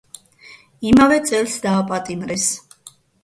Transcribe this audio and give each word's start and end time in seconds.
იმავე 0.91 1.19
წელს 1.29 1.59
დააპატიმრეს. 1.67 2.47